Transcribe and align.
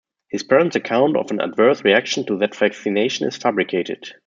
His 0.31 0.41
parents' 0.41 0.75
account 0.75 1.15
of 1.15 1.29
an 1.29 1.39
adverse 1.39 1.83
reaction 1.83 2.25
to 2.25 2.35
that 2.39 2.55
vaccination 2.55 3.27
is 3.27 3.37
fabricated. 3.37 4.11